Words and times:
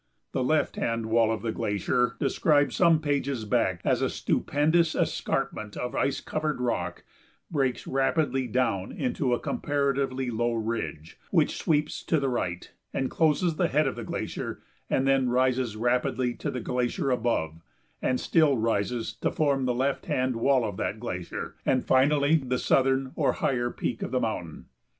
The 0.31 0.43
left 0.43 0.77
hand 0.77 1.05
wall 1.05 1.31
of 1.31 1.43
the 1.43 1.51
glacier, 1.51 2.15
described 2.19 2.73
some 2.73 3.01
pages 3.01 3.45
back 3.45 3.81
as 3.85 4.01
a 4.01 4.09
stupendous 4.09 4.95
escarpment 4.95 5.77
of 5.77 5.93
ice 5.93 6.21
covered 6.21 6.59
rock, 6.59 7.03
breaks 7.51 7.85
rapidly 7.85 8.47
down 8.47 8.91
into 8.91 9.31
a 9.35 9.39
comparatively 9.39 10.31
low 10.31 10.53
ridge, 10.53 11.19
which 11.29 11.55
sweeps 11.55 12.01
to 12.05 12.19
the 12.19 12.29
right, 12.29 12.71
encloses 12.95 13.57
the 13.57 13.67
head 13.67 13.85
of 13.85 13.95
the 13.95 14.03
glacier, 14.03 14.63
and 14.89 15.07
then 15.07 15.29
rises 15.29 15.77
rapidly 15.77 16.33
to 16.33 16.49
the 16.49 16.61
glacier 16.61 17.11
above, 17.11 17.61
and 18.01 18.19
still 18.19 18.57
rises 18.57 19.13
to 19.17 19.29
form 19.29 19.65
the 19.65 19.75
left 19.75 20.07
hand 20.07 20.35
wall 20.35 20.65
of 20.65 20.77
that 20.77 20.99
glacier, 20.99 21.57
and 21.63 21.85
finally 21.85 22.37
the 22.37 22.57
southern 22.57 23.11
or 23.13 23.33
higher 23.33 23.69
peak 23.69 24.01
of 24.01 24.09
the 24.09 24.19
mountain. 24.19 24.65